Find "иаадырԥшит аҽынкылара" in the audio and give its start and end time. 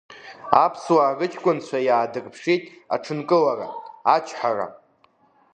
1.87-3.67